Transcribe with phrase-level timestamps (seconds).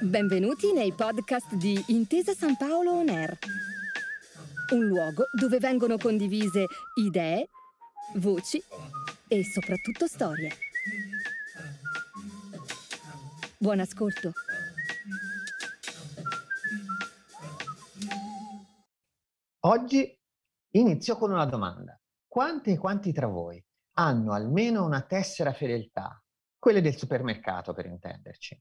[0.00, 3.38] Benvenuti nei podcast di Intesa San Paolo On Air,
[4.74, 7.48] un luogo dove vengono condivise idee,
[8.16, 8.62] voci
[9.28, 10.50] e soprattutto storie.
[13.56, 14.32] Buon ascolto.
[19.60, 20.20] Oggi
[20.72, 21.98] inizio con una domanda.
[22.28, 23.64] Quanti e quanti tra voi
[23.94, 26.23] hanno almeno una tessera fedeltà?
[26.64, 28.58] Quelle del supermercato, per intenderci.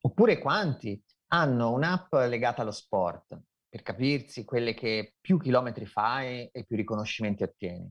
[0.00, 6.64] Oppure quanti hanno un'app legata allo sport, per capirsi, quelle che più chilometri fai e
[6.64, 7.88] più riconoscimenti ottieni.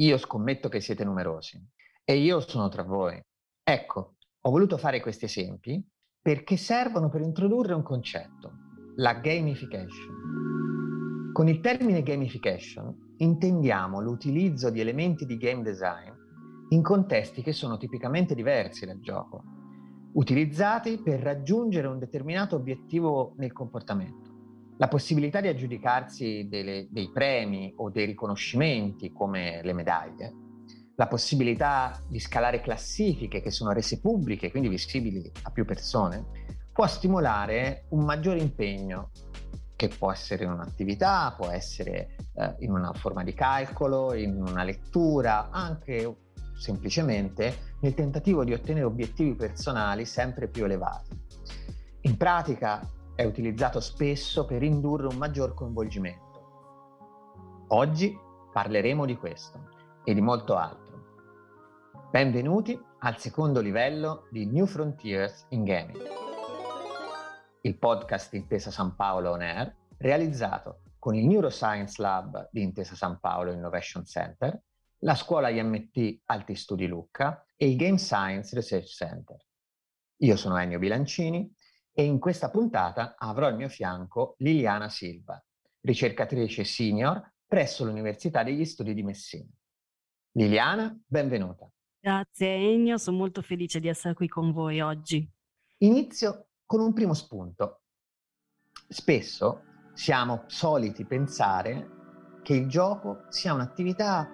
[0.00, 1.58] Io scommetto che siete numerosi
[2.04, 3.18] e io sono tra voi.
[3.62, 5.82] Ecco, ho voluto fare questi esempi
[6.20, 8.52] perché servono per introdurre un concetto,
[8.96, 11.30] la gamification.
[11.32, 16.24] Con il termine gamification intendiamo l'utilizzo di elementi di game design
[16.70, 19.42] in contesti che sono tipicamente diversi dal gioco,
[20.12, 24.34] utilizzati per raggiungere un determinato obiettivo nel comportamento.
[24.78, 30.34] La possibilità di aggiudicarsi delle, dei premi o dei riconoscimenti come le medaglie
[30.96, 36.24] la possibilità di scalare classifiche che sono rese pubbliche, quindi visibili a più persone,
[36.72, 39.10] può stimolare un maggiore impegno
[39.76, 44.64] che può essere in un'attività, può essere eh, in una forma di calcolo, in una
[44.64, 46.16] lettura, anche
[46.56, 51.10] semplicemente nel tentativo di ottenere obiettivi personali sempre più elevati.
[52.02, 56.24] In pratica è utilizzato spesso per indurre un maggior coinvolgimento.
[57.68, 58.16] Oggi
[58.52, 59.68] parleremo di questo
[60.04, 60.84] e di molto altro.
[62.10, 66.02] Benvenuti al secondo livello di New Frontiers in Gaming,
[67.62, 72.94] il podcast di Intesa San Paolo On Air, realizzato con il Neuroscience Lab di Intesa
[72.94, 74.60] San Paolo Innovation Center,
[75.00, 79.36] la scuola IMT Alti Studi Lucca e il Game Science Research Center.
[80.20, 81.52] Io sono Ennio Bilancini
[81.92, 85.42] e in questa puntata avrò al mio fianco Liliana Silva,
[85.80, 89.50] ricercatrice senior presso l'Università degli Studi di Messina.
[90.32, 91.70] Liliana, benvenuta.
[91.98, 95.28] Grazie Ennio, sono molto felice di essere qui con voi oggi.
[95.78, 97.82] Inizio con un primo spunto.
[98.88, 99.62] Spesso
[99.94, 101.90] siamo soliti pensare
[102.42, 104.30] che il gioco sia un'attività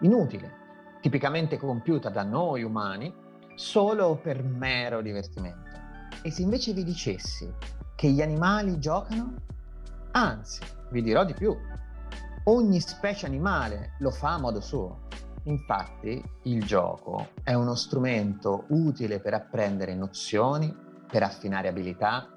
[0.00, 0.64] inutile,
[1.00, 3.12] tipicamente compiuta da noi umani
[3.54, 5.76] solo per mero divertimento.
[6.22, 7.50] E se invece vi dicessi
[7.94, 9.34] che gli animali giocano?
[10.12, 11.56] Anzi, vi dirò di più.
[12.44, 15.04] Ogni specie animale lo fa a modo suo.
[15.44, 20.74] Infatti il gioco è uno strumento utile per apprendere nozioni,
[21.08, 22.28] per affinare abilità,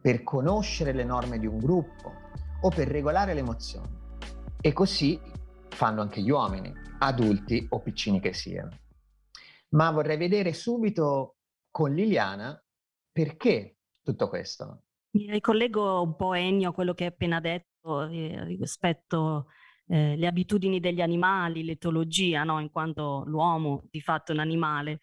[0.00, 2.12] per conoscere le norme di un gruppo
[2.60, 3.94] o per regolare le emozioni.
[4.60, 5.20] E così
[5.68, 8.78] fanno anche gli uomini, adulti o piccini che siano.
[9.70, 11.36] Ma vorrei vedere subito
[11.70, 12.58] con Liliana
[13.12, 14.82] perché tutto questo.
[15.10, 19.46] Mi ricollego un po' Ennio a quello che hai appena detto eh, rispetto
[19.88, 22.60] eh, abitudini degli animali, l'etologia, no?
[22.60, 25.00] in quanto l'uomo di fatto è un animale.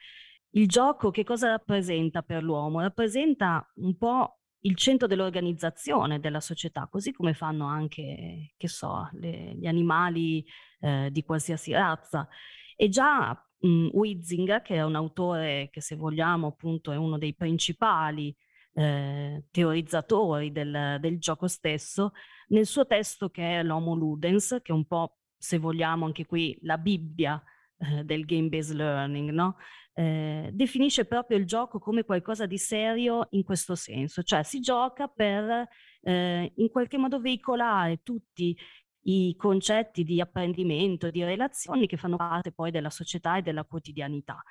[0.52, 2.80] Il gioco che cosa rappresenta per l'uomo?
[2.82, 9.56] Rappresenta un po' il centro dell'organizzazione della società, così come fanno anche, che so, le,
[9.56, 10.46] gli animali
[10.80, 12.28] eh, di qualsiasi razza.
[12.76, 17.34] E già mh, Huizinga, che è un autore che se vogliamo appunto è uno dei
[17.34, 18.36] principali
[18.74, 22.14] eh, teorizzatori del, del, gioco stesso,
[22.48, 26.58] nel suo testo che è l'Homo Ludens, che è un po', se vogliamo, anche qui
[26.62, 27.42] la Bibbia
[27.80, 29.58] eh, del game-based learning, no?
[29.94, 35.08] Eh, definisce proprio il gioco come qualcosa di serio in questo senso, cioè si gioca
[35.08, 35.68] per
[36.02, 38.58] eh, in qualche modo veicolare tutti
[39.06, 44.42] i concetti di apprendimento, di relazioni che fanno parte poi della società e della quotidianità.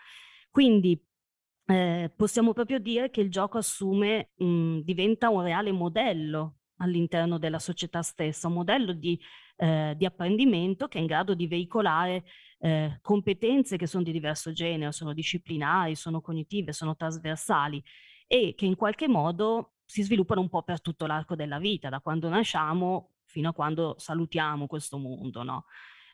[0.51, 1.01] Quindi
[1.67, 7.59] eh, possiamo proprio dire che il gioco assume, mh, diventa un reale modello all'interno della
[7.59, 9.19] società stessa, un modello di,
[9.63, 12.25] eh, di apprendimento che è in grado di veicolare
[12.59, 17.81] eh, competenze che sono di diverso genere, sono disciplinari, sono cognitive, sono trasversali
[18.27, 22.01] e che in qualche modo si sviluppano un po' per tutto l'arco della vita, da
[22.01, 25.45] quando nasciamo fino a quando salutiamo questo mondo.
[25.45, 25.67] No?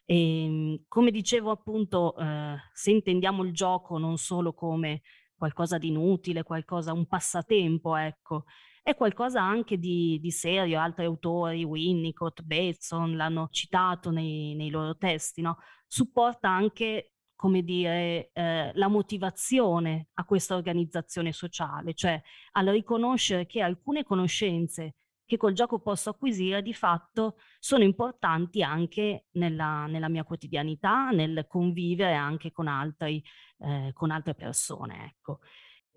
[0.05, 5.01] E, ehm, come dicevo appunto, eh, se intendiamo il gioco non solo come
[5.35, 8.45] qualcosa di inutile, qualcosa, un passatempo, ecco,
[8.89, 14.97] è qualcosa anche di, di serio, altri autori, Winnicott, Bateson, l'hanno citato nei, nei loro
[14.97, 15.59] testi, no?
[15.87, 22.19] supporta anche come dire, eh, la motivazione a questa organizzazione sociale, cioè
[22.53, 24.95] al riconoscere che alcune conoscenze
[25.27, 31.45] che col gioco posso acquisire di fatto sono importanti anche nella, nella mia quotidianità, nel
[31.47, 33.23] convivere anche con, altri,
[33.59, 35.05] eh, con altre persone.
[35.05, 35.41] Ecco.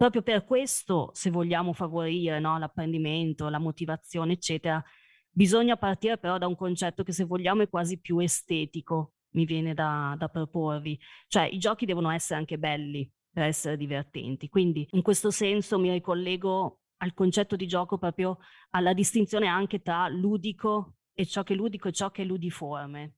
[0.02, 4.84] Proprio per questo, se vogliamo favorire no, l'apprendimento, la motivazione, eccetera,
[5.30, 9.76] bisogna partire però da un concetto che se vogliamo è quasi più estetico, mi viene
[9.76, 11.00] da, da proporvi.
[11.28, 14.50] Cioè i giochi devono essere anche belli per essere divertenti.
[14.50, 18.40] Quindi in questo senso mi ricollego al concetto di gioco proprio
[18.72, 23.18] alla distinzione anche tra ludico e ciò che è ludico e ciò che è ludiforme.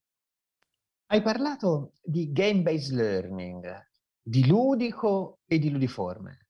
[1.06, 3.88] Hai parlato di game-based learning,
[4.22, 6.43] di ludico e di ludiforme.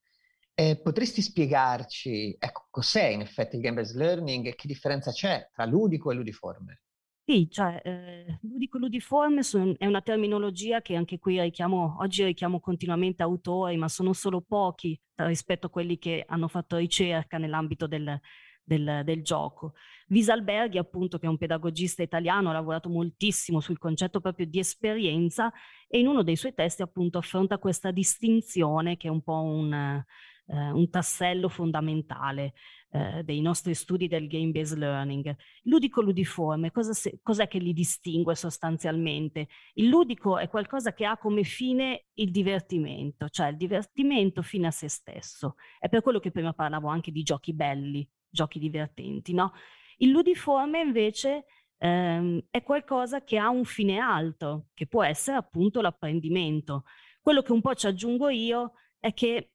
[0.55, 5.65] Eh, potresti spiegarci ecco, cos'è in effetti il game-based learning e che differenza c'è tra
[5.65, 6.81] ludico e ludiforme?
[7.25, 12.59] Sì, cioè, eh, ludico ludiforme son, è una terminologia che anche qui richiamo, oggi richiamo
[12.59, 18.19] continuamente autori, ma sono solo pochi rispetto a quelli che hanno fatto ricerca nell'ambito del,
[18.61, 19.73] del, del gioco.
[20.07, 25.49] Visalberghi, appunto, che è un pedagogista italiano, ha lavorato moltissimo sul concetto proprio di esperienza
[25.87, 30.03] e in uno dei suoi testi, appunto, affronta questa distinzione che è un po' un
[30.47, 32.53] eh, un tassello fondamentale
[32.91, 35.35] eh, dei nostri studi del game-based learning.
[35.63, 39.47] Ludico-ludiforme, cosa se, cos'è che li distingue sostanzialmente?
[39.73, 44.71] Il ludico è qualcosa che ha come fine il divertimento, cioè il divertimento fine a
[44.71, 45.55] se stesso.
[45.79, 49.53] È per quello che prima parlavo anche di giochi belli, giochi divertenti, no?
[49.97, 51.45] Il ludiforme invece
[51.77, 56.83] ehm, è qualcosa che ha un fine alto, che può essere appunto l'apprendimento.
[57.21, 59.52] Quello che un po' ci aggiungo io è che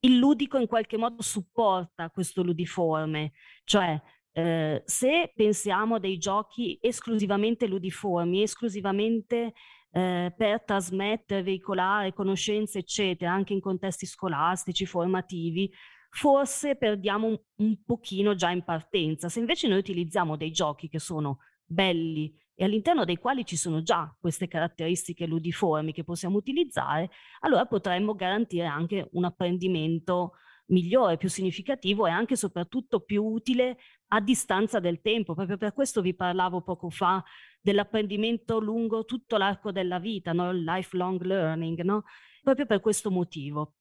[0.00, 3.32] il ludico in qualche modo supporta questo ludiforme,
[3.64, 4.00] cioè
[4.32, 9.52] eh, se pensiamo a dei giochi esclusivamente ludiformi, esclusivamente
[9.90, 15.70] eh, per trasmettere, veicolare conoscenze, eccetera, anche in contesti scolastici, formativi,
[16.10, 19.28] forse perdiamo un, un pochino già in partenza.
[19.28, 23.82] Se invece noi utilizziamo dei giochi che sono belli, e all'interno dei quali ci sono
[23.82, 27.08] già queste caratteristiche ludiformi che possiamo utilizzare,
[27.42, 30.32] allora potremmo garantire anche un apprendimento
[30.66, 33.78] migliore, più significativo e anche e soprattutto più utile
[34.08, 35.34] a distanza del tempo.
[35.34, 37.22] Proprio per questo vi parlavo poco fa
[37.60, 40.50] dell'apprendimento lungo tutto l'arco della vita, no?
[40.50, 42.02] il lifelong learning, no?
[42.42, 43.74] proprio per questo motivo.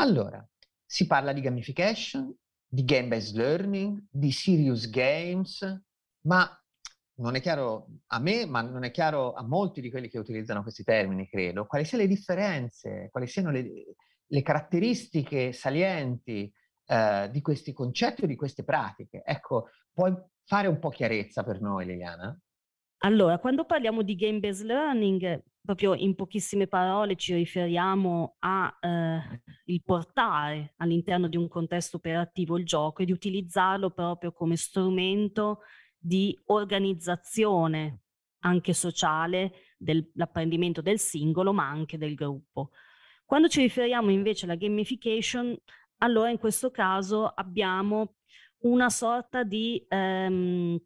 [0.00, 0.46] Allora,
[0.84, 2.30] si parla di gamification,
[2.68, 5.82] di game-based learning, di serious games,
[6.26, 6.46] ma
[7.18, 10.62] non è chiaro a me, ma non è chiaro a molti di quelli che utilizzano
[10.62, 13.64] questi termini, credo, quali siano le differenze, quali siano le,
[14.26, 16.52] le caratteristiche salienti
[16.86, 19.22] eh, di questi concetti o di queste pratiche.
[19.24, 20.14] Ecco, puoi
[20.44, 22.38] fare un po' chiarezza per noi, Liliana?
[22.98, 30.74] Allora, quando parliamo di game-based learning, proprio in pochissime parole ci riferiamo a eh, portare
[30.76, 35.60] all'interno di un contesto operativo il gioco e di utilizzarlo proprio come strumento
[36.06, 38.02] di organizzazione
[38.44, 42.70] anche sociale dell'apprendimento del singolo ma anche del gruppo.
[43.24, 45.56] Quando ci riferiamo invece alla gamification,
[45.98, 48.18] allora in questo caso abbiamo
[48.58, 50.78] una sorta di ehm,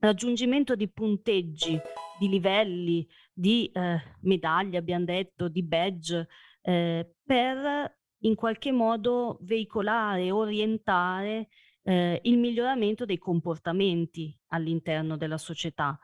[0.00, 1.80] raggiungimento di punteggi,
[2.18, 6.28] di livelli, di eh, medaglie, abbiamo detto, di badge,
[6.60, 11.48] eh, per in qualche modo veicolare, orientare
[11.88, 15.98] eh, il miglioramento dei comportamenti all'interno della società,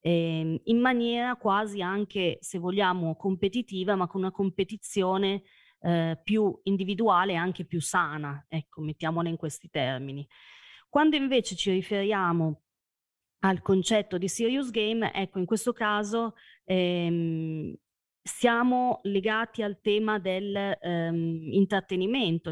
[0.00, 5.42] eh, in maniera quasi anche, se vogliamo, competitiva, ma con una competizione
[5.80, 10.28] eh, più individuale e anche più sana, ecco, mettiamola in questi termini.
[10.90, 12.60] Quando invece ci riferiamo
[13.38, 17.74] al concetto di serious game, ecco, in questo caso ehm,
[18.22, 21.66] siamo legati al tema del ehm,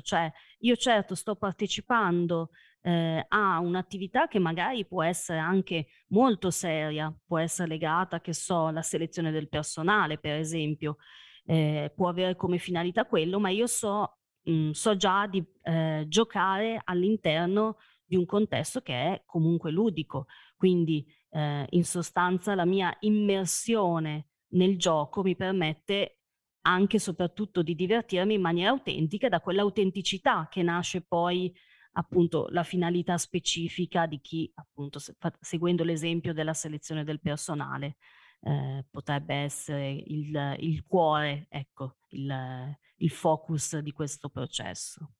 [0.01, 2.49] cioè io certo sto partecipando
[2.83, 8.67] eh, a un'attività che magari può essere anche molto seria, può essere legata, che so,
[8.67, 10.97] alla selezione del personale, per esempio,
[11.45, 16.05] eh, può avere come finalità quello, ma io so, mh, mm, so già di eh,
[16.09, 22.95] giocare all'interno di un contesto che è comunque ludico, quindi eh, in sostanza la mia
[23.01, 26.21] immersione nel gioco mi permette
[26.63, 31.55] anche e soprattutto di divertirmi in maniera autentica da quell'autenticità che nasce poi
[31.99, 35.01] appunto la finalità specifica di chi appunto
[35.41, 37.97] seguendo l'esempio della selezione del personale
[38.41, 45.11] eh, potrebbe essere il, il cuore, ecco, il, il, focus di questo processo.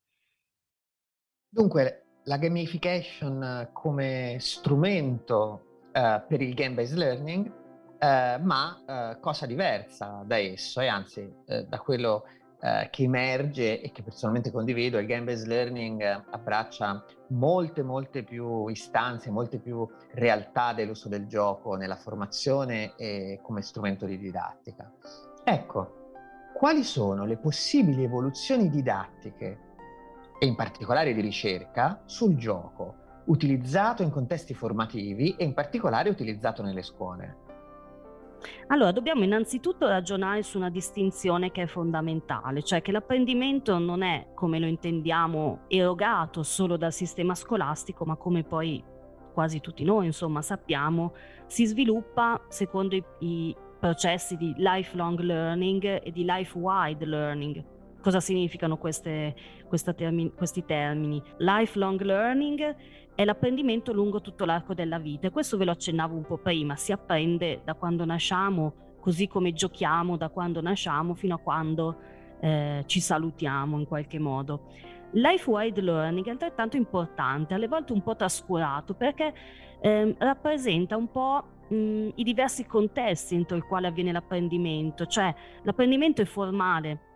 [1.49, 7.51] Dunque, la gamification come strumento eh, per il game-based learning,
[7.99, 12.23] eh, ma eh, cosa diversa da esso e anzi eh, da quello
[12.61, 19.29] eh, che emerge e che personalmente condivido, il game-based learning abbraccia molte, molte più istanze,
[19.29, 24.91] molte più realtà dell'uso del gioco nella formazione e come strumento di didattica.
[25.43, 26.11] Ecco,
[26.53, 29.57] quali sono le possibili evoluzioni didattiche
[30.37, 36.61] e in particolare di ricerca sul gioco, utilizzato in contesti formativi e in particolare utilizzato
[36.61, 37.47] nelle scuole?
[38.71, 44.27] Allora, dobbiamo innanzitutto ragionare su una distinzione che è fondamentale, cioè che l'apprendimento non è,
[44.35, 48.83] come lo intendiamo, erogato solo dal sistema scolastico, ma come poi
[49.33, 51.13] quasi tutti noi, insomma, sappiamo,
[51.47, 57.63] si sviluppa secondo i, i processi di lifelong learning e di life-wide learning.
[58.01, 59.35] Cosa significano queste,
[59.95, 61.21] termini, questi termini?
[61.37, 62.75] Lifelong learning
[63.13, 66.77] è l'apprendimento lungo tutto l'arco della vita e questo ve lo accennavo un po' prima,
[66.77, 71.97] si apprende da quando nasciamo, così come giochiamo da quando nasciamo fino a quando
[72.39, 74.67] eh, ci salutiamo in qualche modo.
[75.11, 79.33] Life-wide learning è altrettanto importante, alle volte un po' trascurato perché
[79.81, 86.21] eh, rappresenta un po' mh, i diversi contesti entro i quali avviene l'apprendimento, cioè l'apprendimento
[86.21, 87.07] è formale,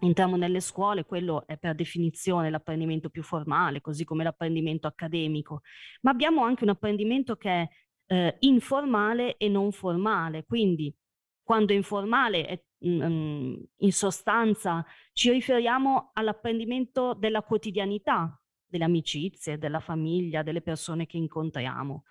[0.00, 5.60] entriamo nelle scuole, quello è per definizione l'apprendimento più formale, così come l'apprendimento accademico,
[6.02, 7.68] ma abbiamo anche un apprendimento che è
[8.06, 10.94] eh, informale e non formale, quindi
[11.42, 19.80] quando è informale è, mm, in sostanza ci riferiamo all'apprendimento della quotidianità, delle amicizie, della
[19.80, 22.04] famiglia, delle persone che incontriamo.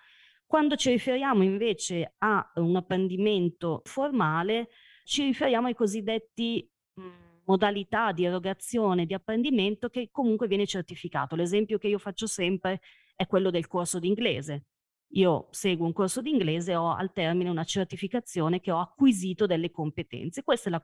[0.46, 4.68] Quando ci riferiamo invece a un apprendimento formale,
[5.04, 11.34] ci riferiamo ai cosiddetti mh, mm, modalità di erogazione, di apprendimento che comunque viene certificato.
[11.34, 12.80] L'esempio che io faccio sempre
[13.16, 14.66] è quello del corso di inglese.
[15.14, 19.46] Io seguo un corso di inglese e ho al termine una certificazione che ho acquisito
[19.46, 20.44] delle competenze.
[20.44, 20.80] Questo è, la,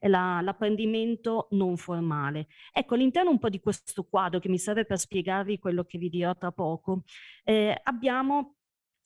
[0.00, 2.48] è la, l'apprendimento non formale.
[2.72, 6.08] Ecco, all'interno un po' di questo quadro che mi serve per spiegarvi quello che vi
[6.08, 7.04] dirò tra poco,
[7.44, 8.56] eh, abbiamo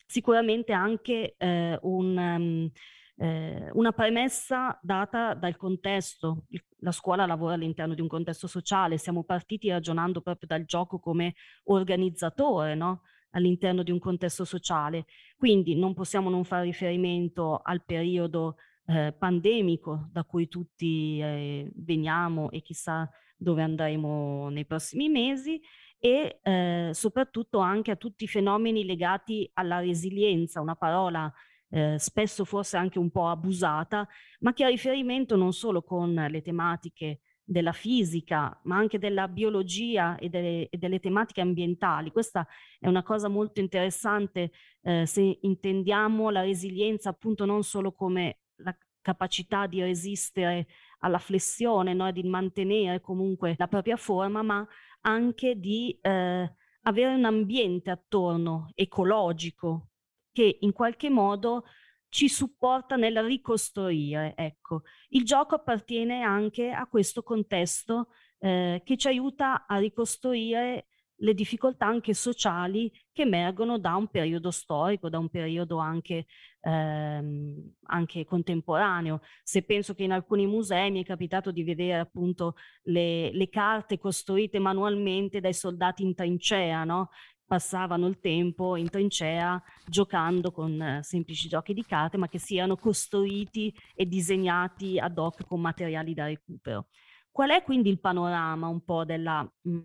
[0.06, 2.16] sicuramente anche eh, un...
[2.16, 2.70] Um,
[3.16, 6.46] eh, una premessa data dal contesto.
[6.82, 11.34] La scuola lavora all'interno di un contesto sociale, siamo partiti ragionando proprio dal gioco come
[11.64, 13.02] organizzatore, no?
[13.30, 15.06] all'interno di un contesto sociale.
[15.36, 22.50] Quindi non possiamo non fare riferimento al periodo eh, pandemico da cui tutti eh, veniamo
[22.50, 25.60] e chissà dove andremo nei prossimi mesi
[25.98, 31.32] e eh, soprattutto anche a tutti i fenomeni legati alla resilienza, una parola
[31.72, 34.06] eh, spesso forse anche un po' abusata,
[34.40, 40.16] ma che ha riferimento non solo con le tematiche della fisica, ma anche della biologia
[40.16, 42.12] e delle, e delle tematiche ambientali.
[42.12, 42.46] Questa
[42.78, 44.52] è una cosa molto interessante
[44.82, 50.66] eh, se intendiamo la resilienza appunto non solo come la capacità di resistere
[51.00, 52.10] alla flessione, no?
[52.12, 54.66] di mantenere comunque la propria forma, ma
[55.00, 59.88] anche di eh, avere un ambiente attorno ecologico
[60.32, 61.64] che in qualche modo
[62.08, 64.34] ci supporta nel ricostruire.
[64.36, 64.82] Ecco.
[65.08, 68.08] Il gioco appartiene anche a questo contesto
[68.38, 70.88] eh, che ci aiuta a ricostruire
[71.22, 76.26] le difficoltà anche sociali che emergono da un periodo storico, da un periodo anche,
[76.60, 79.20] ehm, anche, contemporaneo.
[79.42, 83.98] Se penso che in alcuni musei mi è capitato di vedere appunto le, le carte
[83.98, 87.10] costruite manualmente dai soldati in trincea, no?
[87.52, 92.76] Passavano il tempo in trincea giocando con eh, semplici giochi di carte, ma che siano
[92.76, 96.86] costruiti e disegnati ad hoc con materiali da recupero.
[97.30, 99.80] Qual è quindi il panorama un po' della, mh, mm,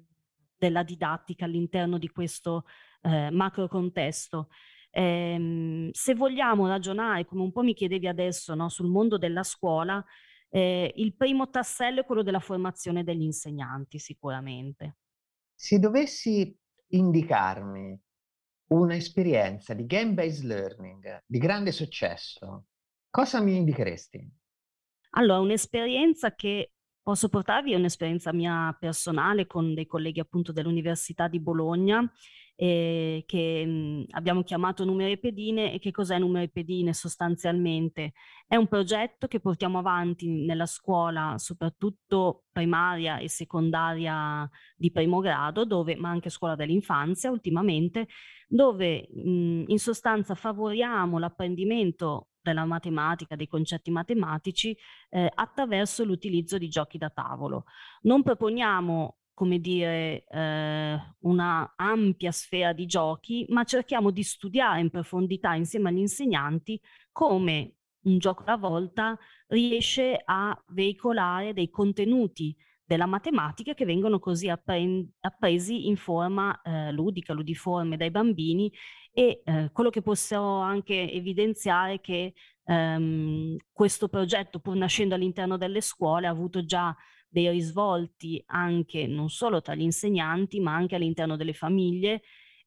[0.58, 2.64] della didattica all'interno di questo
[3.02, 4.48] eh, macro contesto?
[4.90, 10.02] Eh, se vogliamo ragionare, come un po' mi chiedevi adesso, no, sul mondo della scuola,
[10.48, 15.00] eh, il primo tassello è quello della formazione degli insegnanti, sicuramente.
[15.54, 16.58] Se dovessi
[16.90, 18.00] indicarmi
[18.70, 22.66] un'esperienza di game-based learning di grande successo,
[23.10, 24.30] cosa mi indicheresti?
[25.12, 31.40] Allora, un'esperienza che posso portarvi è un'esperienza mia personale con dei colleghi appunto dell'Università di
[31.40, 32.12] Bologna
[32.60, 38.14] eh, che mh, abbiamo chiamato Numeri Pedine e che cos'è Numeri Pedine sostanzialmente?
[38.48, 45.66] È un progetto che portiamo avanti nella scuola, soprattutto primaria e secondaria di primo grado,
[45.66, 48.08] dove, ma anche scuola dell'infanzia ultimamente,
[48.48, 54.76] dove mh, in sostanza favoriamo l'apprendimento della matematica, dei concetti matematici
[55.10, 57.66] eh, attraverso l'utilizzo di giochi da tavolo.
[58.04, 64.90] Non proponiamo come dire, eh, una ampia sfera di giochi, ma cerchiamo di studiare in
[64.90, 67.76] profondità insieme agli insegnanti come
[68.06, 69.16] un gioco alla volta,
[69.50, 76.92] riesce a veicolare dei contenuti della matematica che vengono così appre- appresi in forma eh,
[76.92, 78.74] ludica, ludiforme dai bambini
[79.12, 85.58] e eh, quello che possiamo anche evidenziare è che ehm, questo progetto, pur nascendo all'interno
[85.58, 86.96] delle scuole, ha avuto già
[87.30, 92.22] dei risvolti anche non solo tra gli insegnanti, ma anche all'interno delle famiglie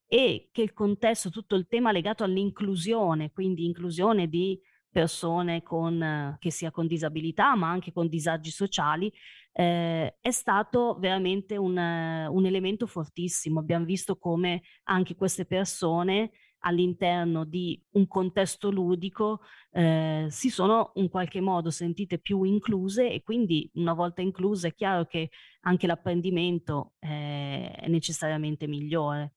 [0.06, 6.50] e che il contesto, tutto il tema legato all'inclusione, quindi inclusione di persone con, che
[6.50, 9.12] sia con disabilità, ma anche con disagi sociali,
[9.52, 13.60] eh, è stato veramente un, un elemento fortissimo.
[13.60, 19.40] Abbiamo visto come anche queste persone all'interno di un contesto ludico
[19.72, 24.74] eh, si sono in qualche modo sentite più incluse e quindi una volta incluse è
[24.74, 25.30] chiaro che
[25.62, 29.34] anche l'apprendimento eh, è necessariamente migliore.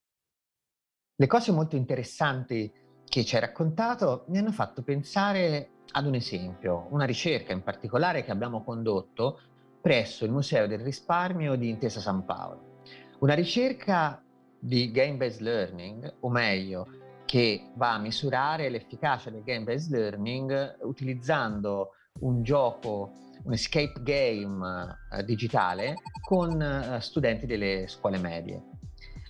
[1.15, 2.71] Le cose molto interessanti
[3.05, 8.23] che ci hai raccontato mi hanno fatto pensare ad un esempio, una ricerca in particolare
[8.23, 9.39] che abbiamo condotto
[9.79, 12.79] presso il Museo del Risparmio di Intesa San Paolo.
[13.19, 14.23] Una ricerca
[14.57, 16.87] di game-based learning, o meglio,
[17.25, 23.11] che va a misurare l'efficacia del game-based learning utilizzando un gioco,
[23.43, 28.61] un escape game eh, digitale con eh, studenti delle scuole medie.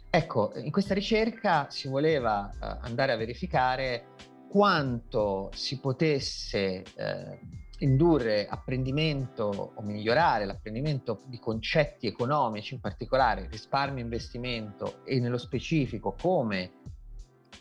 [0.10, 4.06] Ecco, in questa ricerca si voleva eh, andare a verificare
[4.48, 7.40] quanto si potesse eh,
[7.80, 16.16] indurre apprendimento o migliorare l'apprendimento di concetti economici, in particolare risparmio investimento e nello specifico
[16.20, 16.82] come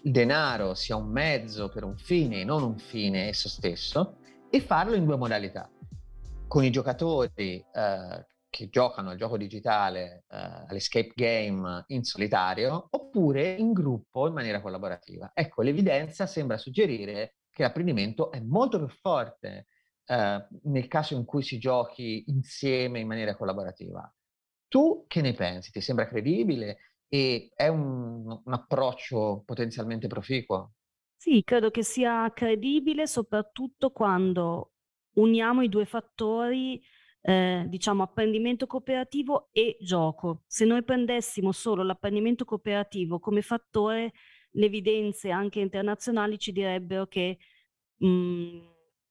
[0.01, 4.19] denaro sia un mezzo per un fine e non un fine esso stesso,
[4.51, 5.71] e farlo in due modalità.
[6.47, 10.37] Con i giocatori eh, che giocano al gioco digitale, eh,
[10.69, 15.31] all'escape game in solitario, oppure in gruppo in maniera collaborativa.
[15.33, 19.69] Ecco, l'evidenza sembra suggerire che l'apprendimento è molto più forte
[20.05, 24.13] eh, nel caso in cui si giochi insieme in maniera collaborativa.
[24.69, 25.71] Tu che ne pensi?
[25.71, 26.79] Ti sembra credibile?
[27.15, 30.73] E è un, un approccio potenzialmente proficuo?
[31.15, 34.73] Sì, credo che sia credibile soprattutto quando
[35.17, 36.83] uniamo i due fattori
[37.21, 40.45] eh, diciamo, apprendimento cooperativo e gioco.
[40.47, 44.13] Se noi prendessimo solo l'apprendimento cooperativo come fattore,
[44.53, 47.37] le evidenze anche internazionali ci direbbero che
[47.99, 48.59] mh, mm,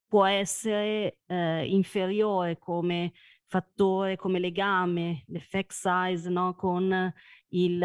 [0.08, 3.14] può essere eh, inferiore come
[3.52, 6.56] fattore, come legame, l'effect size no?
[6.56, 7.14] con
[7.50, 7.84] il,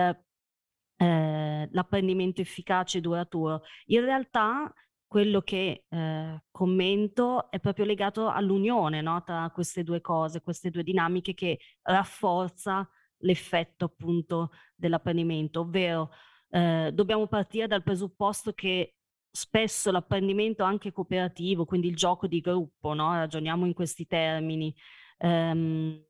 [0.96, 3.62] eh, l'apprendimento efficace e duraturo.
[3.86, 4.72] In realtà
[5.08, 9.22] quello che eh, commento è proprio legato all'unione no?
[9.24, 16.10] tra queste due cose, queste due dinamiche che rafforza l'effetto appunto dell'apprendimento, ovvero
[16.50, 18.94] eh, dobbiamo partire dal presupposto che
[19.28, 23.12] spesso l'apprendimento anche cooperativo, quindi il gioco di gruppo, no?
[23.14, 24.72] ragioniamo in questi termini,
[25.18, 26.04] ehm,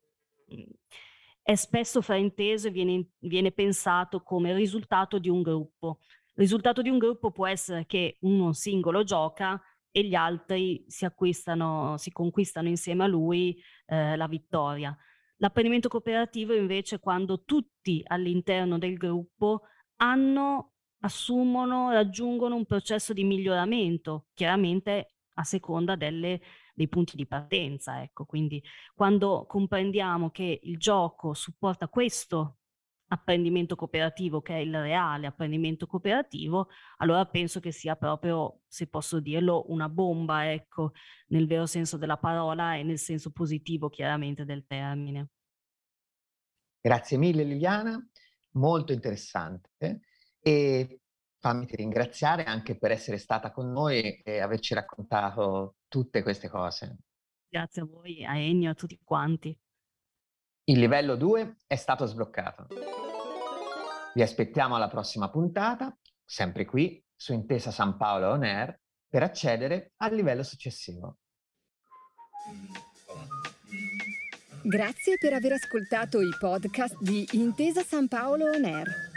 [1.41, 5.99] è spesso frainteso e viene, viene pensato come risultato di un gruppo.
[6.35, 11.05] Il risultato di un gruppo può essere che uno singolo gioca e gli altri si
[11.05, 14.95] acquistano, si conquistano insieme a lui eh, la vittoria.
[15.37, 19.61] L'apprendimento cooperativo invece è quando tutti all'interno del gruppo
[19.97, 26.41] hanno, assumono, raggiungono un processo di miglioramento, chiaramente a seconda delle,
[26.77, 28.01] dei punti di partenza.
[28.03, 28.25] Ecco.
[28.25, 28.63] Quindi
[28.93, 32.59] quando comprendiamo che il gioco supporta questo
[33.09, 39.19] apprendimento cooperativo che è il reale apprendimento cooperativo, allora penso che sia proprio, se posso
[39.19, 40.91] dirlo, una bomba, ecco,
[41.29, 45.29] nel vero senso della parola e nel senso positivo chiaramente del termine.
[46.79, 47.97] Grazie mille Liliana,
[48.51, 49.71] molto interessante
[50.39, 51.01] e
[51.39, 56.97] fammi ringraziare anche per essere stata con noi e averci raccontato tutte queste cose.
[57.49, 59.57] Grazie a voi, a Ennio, a tutti quanti.
[60.65, 62.67] Il livello 2 è stato sbloccato.
[64.13, 65.95] Vi aspettiamo alla prossima puntata,
[66.25, 71.19] sempre qui su Intesa San Paolo On Air, per accedere al livello successivo.
[74.63, 79.16] Grazie per aver ascoltato i podcast di Intesa San Paolo On Air.